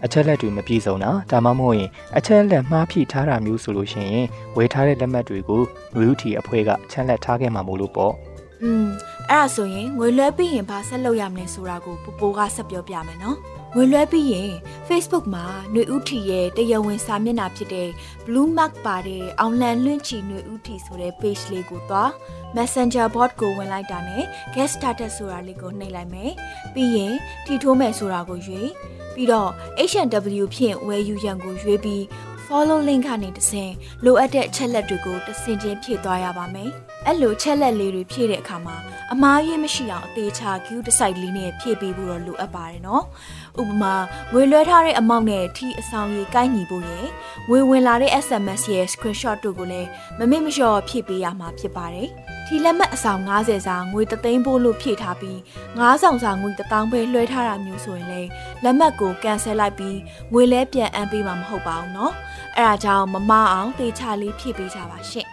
[0.05, 4.27] အချက်လက်တွေမပြည့်စုံတာဒါမှမဟုတ်ရင်အချက်လက်မှားဖြည့်ထားတာမျိုးဆိုလို့ရှိရင်
[4.57, 5.63] ဝေထားတဲ့လက်မှတ်တွေကို
[5.95, 8.15] ငွေဥတီအဖွဲ့ကအချက်လက်ထားခဲ့မှာမို့လို့ပေါ့
[8.63, 8.87] อืม
[9.31, 13.39] အဲ့ဒါဆိုရင်ငွေလွှဲပြီးရင်ဘာဆက်လုပ်ရမလဲဆိုတာကိုပပိုးကဆက်ပြောပြမယ်နော်
[13.75, 14.51] ငွေလွှဲပြီးရင်
[14.89, 17.89] Facebook မှာຫນွေဥထီရဲ့တရားဝင်စာမျက်နှာဖြစ်တဲ့
[18.27, 22.11] Blue Mark ပါတဲ့အောင်လန်လွင့်ချီຫນွေဥထီဆိုတဲ့ page လေးကိုသွား
[22.57, 26.31] Messenger bot ကိုဝင်လိုက်တာနဲ့ get started ဆိုတာလေးကိုနှိပ်လိုက်မယ်
[26.75, 27.15] ပြီးရင်
[27.47, 28.69] ထီထိုးမယ်ဆိုတာကိုရွေး
[29.16, 29.50] ပြီးတော့
[29.90, 32.04] H&W ဖြင့်ဝယ်ယူရန်ကိုရွေးပြီး
[32.48, 33.74] follow link ကနေတဆင့်
[34.06, 36.70] လိုအပ်တဲ့အချက်လက်တွေကိုတဆင့်ချင်းဖြည့်သွားရပါမယ်။
[37.08, 38.76] အဲ့လိုချက်လက်လေးတွေဖြည့်တဲ့အခါမှာ
[39.14, 43.04] အမားရေးမရှိအောင်အသေးချာ queue တစ်စိုက်လေးနဲ့ဖြည့်ပေးဖို့တော့လိုအပ်ပါတယ်နော်။
[43.62, 43.94] ဥပမာ
[44.34, 47.08] ငွေလွှဲထားတဲ့အမောင့်နဲ့ထီအဆောင်ရေးကိုက်ညီဖို့ရယ်
[47.50, 52.12] ငွေဝင်လာတဲ့ SMS ရဲ့ screenshot တို့ကိုလည်းမမေ့မလျှော့ဖြည့်ပေးရမှာဖြစ်ပါတယ်။
[52.47, 55.37] ထီလက်မှတ်အဆောင်90စာငွေ3သိန်းပို့လို့ဖြည့်ထားပြီး
[55.69, 58.29] 9ဆောင်စာငွေ1000ပဲလွှဲထားတာမျိုးဆိုရင်လည်း
[58.65, 59.99] လက်မှတ်ကို cancel လိုက်ပြီး
[60.33, 62.13] ငွေလဲပြန်အမ်းပေးမှာမဟုတ်ပါဘူးเนาะ
[62.57, 65.29] အဲ့ဒါကြောင့်မမအောင်တေချာလေးဖြည့်ပေးကြပါရှင့်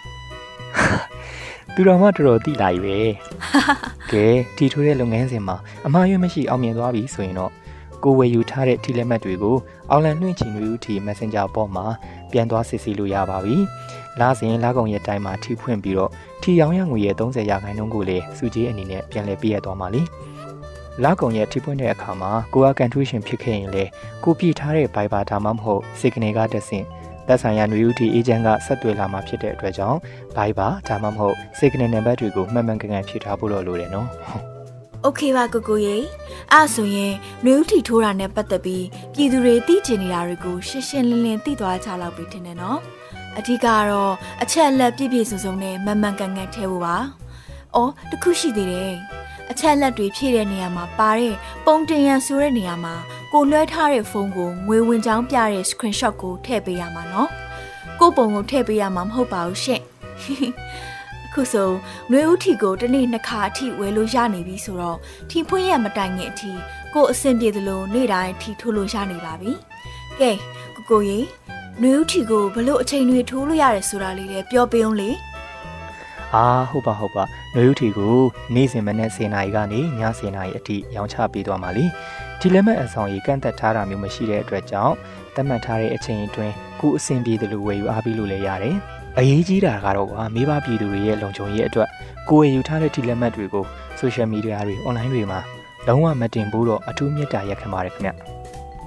[1.74, 2.98] သူတော်မှတော်တော်တိလာပြီပဲ
[4.12, 4.26] ကဲ
[4.58, 7.52] တီထိုးတဲ့လုပ်ငန်းစဉ်မှာအမှားရွေးမရှိအောင်မြင်သွားပြီဆိုရင်တော့
[8.04, 9.58] ကိုဝယ်ယူထားတဲ့ထီလက်မှတ်တွေကို
[9.90, 11.86] အောင်လန်နှွင့်ချီနွေဦးထီ Messenger ပေါ်မှာ
[12.32, 13.58] ပြန်သွားစစ်ဆေးလို့ရပါပြီ။
[14.21, 16.11] လာစဉ်လာကုန်ရဲ့တိုင်းမှာထီဖွင့်ပြီးတော့
[16.43, 20.03] ထီရောင်းရငွေရဲ့30ရာခိုင်နှုန်းကိုလည်းစုကြီးအနေနဲ့ပြန်လည်ပြည့်ရသွားမှာလी။
[21.05, 23.85] လာကုန်ရဲ့ထီဖွင့်တဲ့အခါမှာကိုကကန်ထူးရှင်ဖြစ်ခဲ့ရင်လေ
[24.25, 26.87] ကိုပြည့်ထားတဲ့ Viber ဒါမှမဟုတ် Signal ကတက်ဆင့်
[27.27, 29.99] သက်ဆိုင်ရာຫນွေဦးတီအေဂျင့်ကဆက်သွယ်လာမှာဖြစ်တဲ့အတွက်ကြောင့်
[30.37, 34.09] Viber ဒါမှမဟုတ် Signal နံပါတ်တွေကိုမှန်မှန်ကန်ကန်ဖြည့်ထားဖို့တော့လိုတယ်နော်။။
[35.07, 35.97] Okay ပါကိုကိုရေ။
[36.53, 37.13] အဲ့ဆိုရင်
[37.45, 42.79] နှွေဦးထီထိုးတာနဲ့ပတ်သက်ပြီးပြည်သူတွေသိချင်နေတာတွေကိုရှင်းရှင်းလင်းလင်းသိသွားကြလောက်ပြီထင်တယ်နော်။
[43.39, 46.97] အဓိကကတော့အချက်အလက်ပြည့်ပြည့်စုံစုံနဲ့မှန်မှန်ကန်ကန်ထည့်ဖို့ပါ။
[47.75, 48.95] အော်တခုရှိသေးတယ်။
[49.51, 51.35] အချက်အလက်တွေဖြည့်တဲ့နေရာမှာပါတဲ့
[51.67, 52.95] ပုံတင်ရန်ဆိုတဲ့နေရာမှာ
[53.33, 57.29] ကိုလွှဲထားတဲ့ဖုန်းကိုငွေဝင်ကြောင်းပြတဲ့ screenshot ကိုထည့်ပေးရမှာနော်။
[58.01, 59.83] ကိုပုံကိုထည့်ပေးရမှာမဟုတ်ပါဘူးရှင့်။
[61.27, 61.71] အခုဆို
[62.11, 64.99] နှွေဦးထီကိုတစ်နေ့နှစ်ခါအထိဝယ်လို့ရနေပြီဆိုတော့
[65.31, 66.51] ထီဖွင့်ရမတိုင်ခင်အထိ
[66.95, 69.53] ကိုအဆင်ပြေသလိုနေ့တိုင်းထီထိုးလို့ရနေပါပြီ။
[70.21, 70.31] ကဲ
[70.75, 71.19] ကိုကိုရေ
[71.81, 75.11] နှွေဦးထီကိုဘလို့အချိန်တွေထိုးလို့ရတယ်ဆိုတာလေးလည်းပြောပေးအောင်လေ
[76.35, 78.17] အာဟုတ်ပါဟုတ်ပါနှွေဦးထီကို
[78.55, 79.85] နေ့စဉ်မနေ့10နာရီကနေည
[80.19, 81.85] 10နာရီအထိရောင်းချပေးသွားမှာလी
[82.41, 84.95] ဒီလက်မဲ့အဆောင်ကြီးကန့်သက်ထားတာမျိုးမရှိတဲ့အတွက်ကြောင့်
[85.35, 88.77] သတ်မှတ်ထားတဲ့အချိန်အတွင်းကိုအဆင်ပြေတယ်လို့ဝယ်ယူအားပေးလို့လည်းရတယ်
[89.19, 91.89] အရေးကြီးတာကတော့ကွာမိဘပြည်သူတွေရဲ့လုံခြုံရေးအတွက်
[92.31, 93.65] ကိုယ်ဝယ်ယူထားတဲ့ဒီလက်မှတ်တွေကို
[94.01, 95.41] social media တွေ online တွေမှာ
[95.87, 98.13] လုံးဝမတင်ဘူးတော့အထူးမြတ်တာရက်ခံပါတယ်ခင်ဗျ။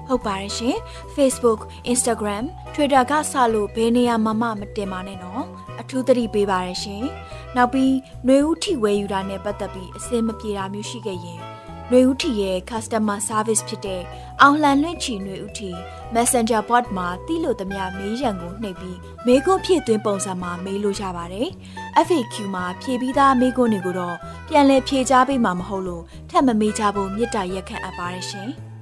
[0.08, 0.76] ဟုတ်ပါတယ်ရှင်
[1.14, 1.60] Facebook
[1.92, 5.42] Instagram Twitter ကစလို့ဘယ်နေရာမှမမတင်ပါနဲ့နော်။
[5.80, 7.04] အထူးသတိပေးပါတယ်ရှင်။
[7.56, 7.94] နောက်ပြီး
[8.26, 11.40] နှွေဦးထီဝယ်ယူတာနဲ့ပတ်သက်ပြီးအစင်မပြေတာမျိုးရှိခဲ့ရင်
[11.88, 14.02] ຫນွေဦးထီရဲ့ customer service ဖြစ်တဲ့
[14.40, 15.70] အောင်လှန်လွင့်ချီຫນွေဦးထီ
[16.14, 21.48] Messenger bot မှာတိလို့သမျှမေးရန်ကိုနှိပ်ပြီးမေးခွန်းဖြည့်သွင်းပုံစံမှာမေးလို့ရပါတယ်။
[22.06, 24.16] FAQ မှာဖြည့်ပြီးသားမေးခွန်းတွေကိုတော့
[24.48, 28.50] ပြန်လည်ဖြည့်ချပေးမှာမဟုတ်လို့ထပ်မမေးချဖို့မြစ်တာရက်ခံအပ်ပါတယ်ရှင်။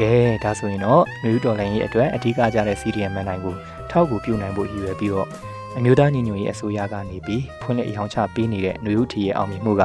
[0.00, 0.12] ကဲ
[0.44, 3.54] ဒါဆိုရင်တော့နယူးဒေါ်လာရဲ့အတွက်အဓိကကြတဲ့ CDM မှန်တိုင်းကို
[3.90, 5.28] ထောက်ကူပြုနိုင်ဖို့ရည်ရွယ်ပြီးတော့
[5.76, 9.82] အမျိုးသားညီညွတ်ရေးအစိုးရကနေပြီးဖွင့်လှစ်အယောင်ချပေးနေတဲ့နယူးထီရဲ့အောင်မြင်မှုက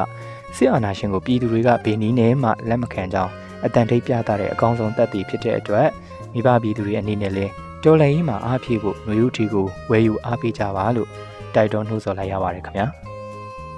[0.57, 3.31] စစ်အာဏာရှင်ကိုပြည်သူတွေကဘေနီးနဲ့မှလက်မခံကြောင်း
[3.65, 5.87] အတန်ထိပ်ပြသတဲ့အကောင်းဆုံးသက်သေဖြစ်တဲ့အတွက်
[6.33, 7.51] မိဘပြည်သူတွေအနေနဲ့လည်း
[7.83, 11.09] တော်လှန်ရေးမှာအားဖြည့်ဖို့နယူးထီကိုဝယ်ယူအားပေးကြပါလို့
[11.55, 12.87] တိုက်တွန်းနှိုးဆော်လိုက်ရပါတယ်ခင်ဗျာ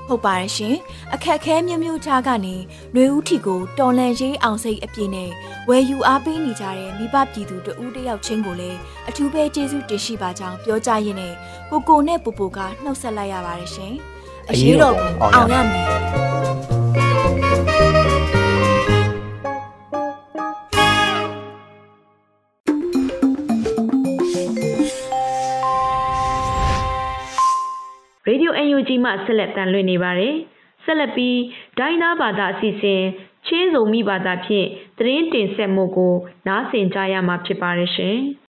[0.08, 0.76] ဟုတ်ပါတယ်ရှင်
[1.14, 5.30] အခက်ခဲမျိုးမျိုးကြားကနေຫນွေဦးထီကိုတော်လန်ရေးအောင်စိတ်အပြည့်နဲ့
[5.70, 11.34] ဝယ်ယူအားပေးနေကြတဲ့မိဘပြည်သူတဦးတယောက်ချင်းကိုလည်းအထူးပဲကျေးဇူးတင်ရှိပါကြောင်းပြောကြရင်းနဲ့
[11.70, 13.94] ကိုကိုနဲ့ပူပူကနှုတ်ဆက်လိုက်ရပါတယ်ရှင်
[14.50, 16.31] အရေးတော်ပုံအောင်ရမည်
[28.81, 30.35] ရေဒီယို UNG မှဆက်လက်တန်လွှင့်နေပါတယ်။
[30.85, 31.39] ဆက်လက်ပြီး
[31.79, 33.03] ဒိုင်းနာဘာသာအစီအစဉ်
[33.47, 34.67] ချင်းစုံမိဘာသာဖြင့်
[34.99, 36.15] သတင်းတင်ဆက်မှုကို
[36.47, 38.17] နားဆင်ကြရမှာဖြစ်ပါတယ်ရှင်။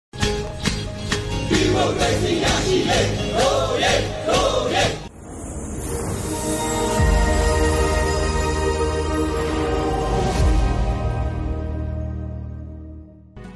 [1.48, 3.00] ဒီမိုကရေစီရရှိလေ
[3.36, 3.92] ရိုးရဲ
[4.28, 4.84] ရိုးရဲ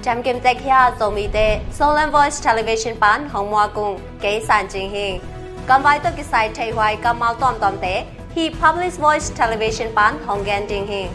[0.07, 1.38] จำเกมเต็กยาโซมีเต
[1.77, 5.14] Solan Voice Television ปันหงมัวกุงเกสันจิงฮิง
[5.67, 10.67] Kambai to kisai thai huai kamal tom tom te hi public voice television pan hongen
[10.67, 11.10] ding hi.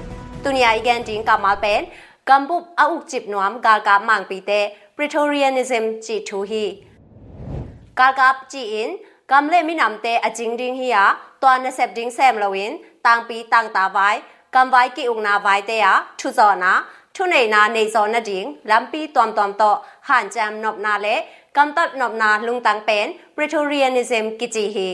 [0.44, 1.84] Tunia igen ding kamal pen
[2.26, 4.60] kambup auk jip nuam gal gap mang pi te
[4.96, 6.64] Pretorianism chi thu hi.
[7.96, 8.96] Gal gap chi in
[9.28, 12.36] kam le mi nam te a jing ding hi ya twa na sep ding sem
[12.36, 16.04] lo in tang pi tang ta vai kam vai ki ung na vai te ya
[16.18, 16.84] thu zo na
[17.16, 19.78] ထုနေနာနေဇော်နဒင်းလမ်ပီတွမ်တွမ်တော့
[20.08, 21.14] ဟန်ဂျမ်နော့နာလေ
[21.56, 24.88] กำตัดนอบนาลุงตังเป็น Pretorianism กิจิฮี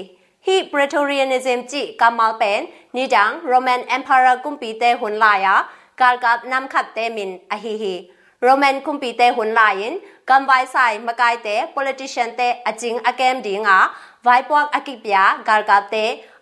[0.46, 2.60] ฮีปริโตเรียนิซึมจิกามาลเป็น
[2.96, 5.56] นิดังโรมันเอ็มพารากุมปีเตหุนลายะ
[6.00, 7.94] กาลกับนำขัดเตมินอหิฮี
[8.42, 9.94] โรมันคุมปีเตหุนลายิน
[10.30, 13.78] กำไวไซมากายเต politician เตอจิงอเกมดิงา
[14.24, 15.96] ไวปวกอกิปยากาลกับเต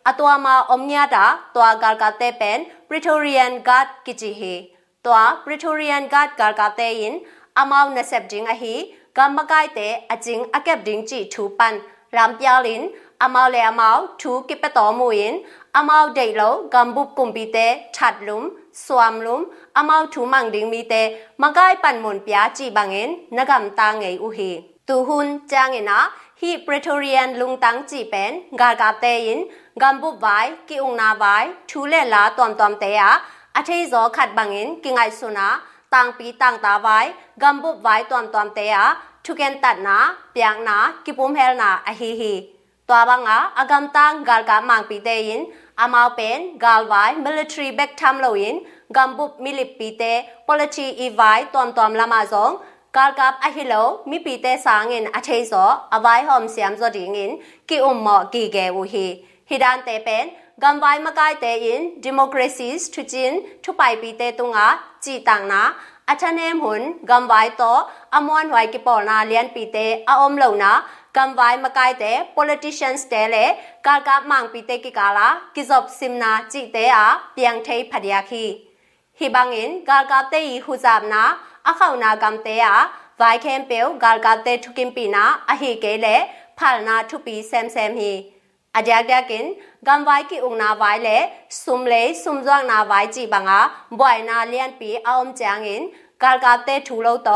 [0.06, 4.54] อตัวมาอมญาดาตัวกาลกับเตเป็นปริโตเรียนกัดกิจิฮี
[5.04, 7.14] ตัวปริโตเรียนกัดกาลกับเตยิน
[7.56, 8.74] อมาวเนเซบดิงอฮี
[9.18, 11.74] ကမ္မကိုက်တဲ့အကျင်းအကပ်ဒင်းချီထူပန်
[12.16, 12.82] ရမ်ပြလင်
[13.24, 15.34] အမောလေအမောထူကိပတော်မူရင်
[15.78, 18.40] အမောဒေလောဂမ်ဘူကွန်ပီတဲထတ်လုံ
[18.84, 19.38] စွမ်လုံ
[19.78, 21.02] အမောထူမန်ဒင်းမီတဲ
[21.42, 24.50] မကိုက်ပန်မွန်ပြာချီဘငင်နဂမ်တာငေဥဟီ
[24.88, 25.98] တူဟွန်ချာငေနာ
[26.40, 29.40] ဟီပရီတိုရီယန်လုံတန်းချီပန်ဂါဂါတဲရင်
[29.80, 33.08] ဂမ်ဘူဘိုင်ကိဥနာဘိုင်ထူလေလာတွမ်တွမ်တဲယာ
[33.58, 35.48] အထေဇောခတ်ဘငင်ကိငိုင်ဆုနာ
[35.93, 36.99] တางปีตางตาไว้
[37.41, 38.67] กำบุบไว้ตอมตอมเตะ
[39.25, 39.97] ทุกเกนตัดนา
[40.31, 42.33] เปียงนากิปุมเฮลนาอหิหิ
[42.87, 45.41] ตัวบังอาอากำตังกาลกามังปีเตยิน
[45.79, 48.55] อามาเป็นกาลไว้ military back ทำโลยิน
[48.95, 50.03] กำบุบมิลิปีเต
[50.47, 52.51] polity อีไว้ตอมตอมละมาซอง
[52.95, 53.73] กาลกับอหิโล
[54.09, 55.53] มีปีเตสางินอเทโซ
[55.93, 57.31] อไว้หอมเสียมจดิงิน
[57.69, 59.07] กิอุมหมอกีเกวุฮี
[59.49, 64.66] ฮิดานเตเป็นกำไว้มาไกเตอิน democracies ทุจินทุไปปีเตตุงาจีตังนาအထနေမွန်ဂမ်ဝိုင်တော့အမွန်ဝိုင်ကပေါ်နာ gambai makai te in democracies thu chin thu pai pi te tunga
[65.02, 65.60] chi tang na
[66.06, 67.68] athanem hun gambai to
[68.10, 70.72] amon hwai ki por na lian pi te a om lo na
[71.14, 73.44] gambai makai te politicians te le
[73.82, 77.04] ka ka mang pi te ki kala kizop simna chi te a
[77.36, 78.44] piang thei phadya khi
[79.20, 81.22] hi bangin ka ka te i hu jab na
[81.62, 82.74] a khau na gam te a
[83.22, 86.14] vai khem pe ga ga te thukin pi na a hi ke le
[86.58, 88.12] phal na thu pi sem sem hi
[88.78, 91.09] adyak dakin လကတေထုကင်ပီနာအဟိကေလေဖာလနာထုပီဆမ်ဆမ်ဟီအကြကြကင်กำไว้กิอุงนาไว้เล
[91.59, 93.61] สุมเลสุมจวงนาไว้จีบังอา
[93.99, 95.83] บ่อยนาเลียนปีออมจางอิน
[96.23, 97.29] กาลกาเตทูโลโต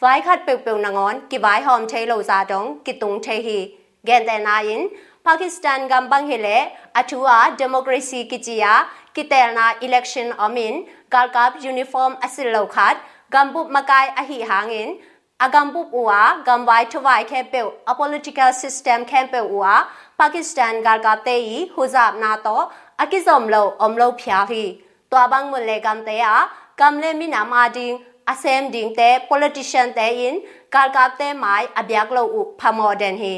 [0.00, 3.58] ไว้คัดเปียวเปียวนางอนกิไว้หอมเทโลซาดงกิตุงเทฮี
[4.04, 4.80] แกนแต่นาอิน
[5.26, 6.48] ปากีสถานกำบังเฮเล
[6.96, 8.74] อทัวเดโมคราซีกิจิยา
[9.16, 10.74] กิเตลนาอิเล็กชันอมิน
[11.14, 12.94] กาลกับยูนิฟอร์มอสิลโลคัด
[13.34, 14.90] กำบุบมากายอหิหางอิน
[15.44, 17.60] အကမ်ပုပူဝါဂမ်ဝိုင်ထဝိုင်ခဲပေ
[17.90, 19.74] အ political system ခဲပေဝါ
[20.19, 22.65] ပါကစ္စတန်ဂါကတေဤဟူဇာနာတော့
[23.01, 24.63] အကိဇုံလောအုံလောဖျာဟီ
[25.11, 26.33] တွာဘန်းမလေကမ်တေယာ
[26.79, 27.95] ကမ်လေမီနာမာဒင်း
[28.31, 30.35] အစမ်ဒင်းတေ politician တေယင်
[30.73, 33.33] ဂါကတေမိုင်အဗျက်လောဥဖမော်ဒန်ဟီ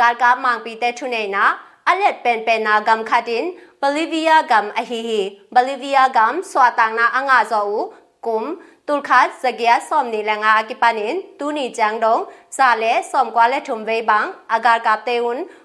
[0.00, 1.44] ဂါကမန်ပီတေထုနေနာ
[1.88, 3.46] အလက်ပန်ပန်နာဂမ်ခတ်င်
[3.80, 5.20] ဘလီဗီးယားဂမ်အဟီဟီ
[5.54, 7.78] ဘလီဗီးယားဂမ်ဆွာတန်နာအငါဇောဥ
[8.26, 8.48] ကုမ်
[8.86, 15.06] tulkhat zagya som ni langa akipanin tuni jangdong sale som kwale thumve bang agar kap
[15.06, 15.61] teun ungna buluna na thuak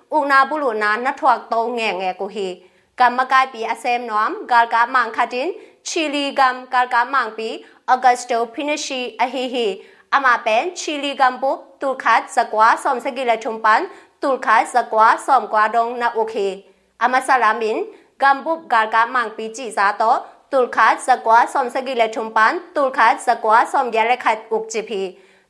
[1.51, 2.49] to nge nge ko hi
[2.97, 5.49] kamakai pi asem nom gal ka mang khatin
[5.83, 7.49] chili gam karka mangpi
[7.87, 13.81] augusto pinishi ahihi ama pen chili gam bup tulkhat zakwa som sagila chumpan
[14.21, 16.65] tulkhat zakwa som kwa dong na okay
[16.99, 17.85] ama salamin
[18.19, 20.13] gam bup karka mangpi chi za to
[20.51, 25.03] tulkhat zakwa som sagila chumpan tulkhat zakwa som yale khat ukchipi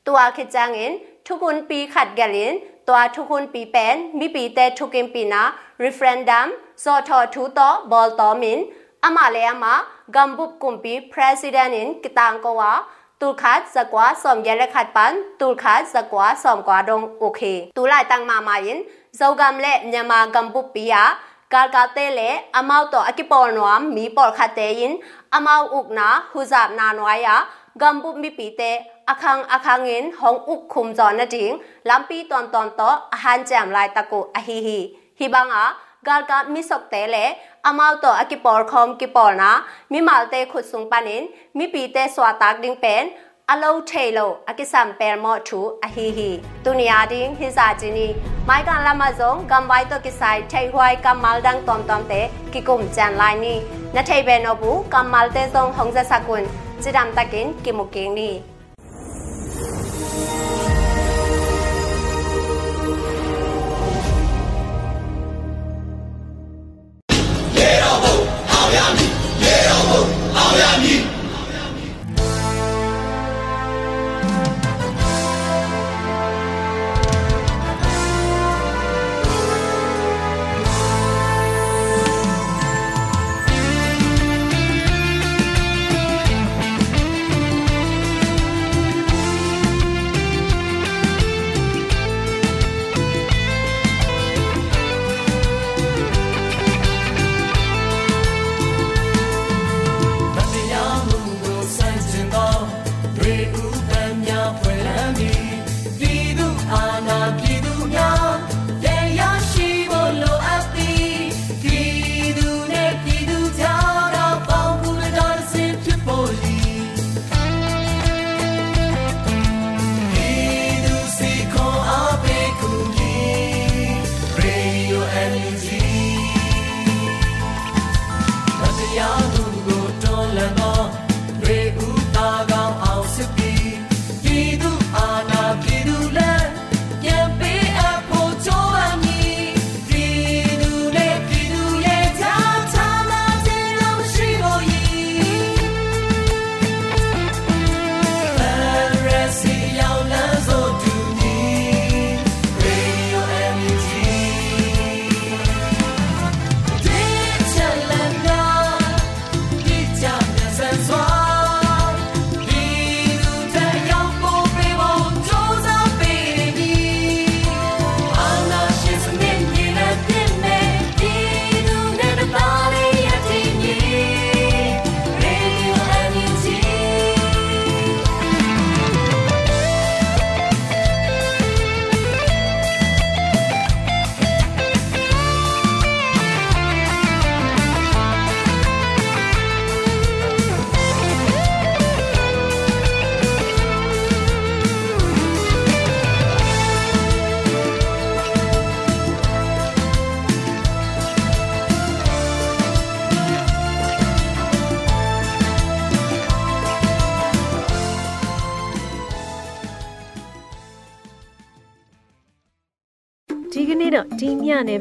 [0.05, 0.93] tua khijangin
[1.25, 2.76] thukun pi khat galin ตัวทุก
[3.31, 5.45] คนปีเป็นมีปีแต่ทุกินปีนะ
[5.83, 6.47] referendum
[6.85, 8.59] สอทอทุตอบอลตอมิน
[9.05, 9.75] อามาเลยอามา
[10.15, 12.73] กัมบุบกุมปี president อินกิตังกว่า
[13.21, 17.43] ตูคัดสกว่าสมยเลขัดปันตูคัดสกว่าสมกว่าดงโอเค
[17.77, 18.79] ตูไลตังมามายิน
[19.19, 21.03] ဇောကမ်လေညမာကမ်ပုပီယာ
[21.53, 24.95] ကာကာတဲလေအမောက်တော့အကိပေါ်နွားမီပေါ်ခတ်တဲ့ရင်
[25.35, 27.35] အမောက်ဥကနာဟူဇပ်နာနွားယာ
[27.83, 28.59] กำบุมีปีเ
[29.12, 31.56] အခန်းအခန်းငင်ဟောင်းဥခုမ်ဇော်နဒင်း
[31.90, 34.80] လမ်ပီတွန်တွန်တော့အဟန်ကြမ်လိုက်တကုအဟီဟီ
[35.18, 35.64] ဟီဘငါ
[36.08, 37.26] ဂါကမိစောက်တဲလေ
[37.68, 39.52] အမောက်တော့အကိပေါ်ခုံကိပေါ်နာ
[39.92, 41.24] မိမာလ်တဲခုဆုံပနင်
[41.58, 43.04] မိပီတဲဆွာတက်ဒင်းပန်
[43.52, 46.30] အလောထေလောအကိစမ်ပယ်မော့ထူအဟီဟီ
[46.64, 48.08] တူနီယာဒင်းဟိဇာဂျီနီ
[48.48, 52.22] မိုင်ကန်လာမဇုံဂမ်ဘိုင်တိုကိဆိုင်ထေဟွိုင်ကမ်မလ်ဒန်တွမ်တွမ်တဲ
[52.54, 53.56] ကိကုမ်ဂျန်လိုင်းနီ
[53.96, 56.44] နထေဘဲနောဘူးကမ်မလ်တဲဇုံဟောင်ဇဆကွန်
[56.84, 58.32] ဂျီဒမ်တကင်ကိမုကင်းနီ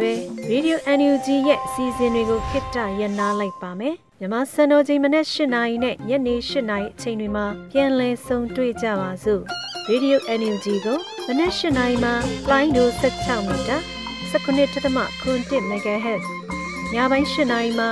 [0.02, 0.12] ပဲ
[0.50, 9.42] Radio NUG ရဲ့အစီအစဉ်တွေကိုခਿੱတရနာလိုက်ပါမယ်။မြမစံတော်ချိန်မနေ့၈နာရီနဲ့ညနေ၈နာရီအချိန်တွေမှာပြန်လည်ဆုံတွေ့ကြပါစို့။
[9.90, 12.14] Radio NUG ကိုမနေ့၈နာရီမှာ
[12.50, 13.76] line ဒို16မီတာ
[14.32, 16.24] 19.7 MHz
[16.92, 17.88] ညပိုင်း၈နာရီမှာ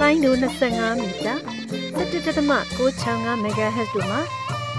[0.00, 1.34] line ဒို25မီတာ
[1.98, 4.20] 17.665 MHz တို့မှာ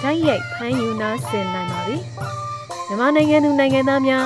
[0.02, 1.98] ဓာတ်ရိုက်ဖမ်းယူနာဆင်နိုင်ပါပြီ။
[2.88, 4.26] မြန်မာနိုင်ငံသူနိုင်ငံသားများ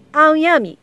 [0.17, 0.77] အောင်ရမည်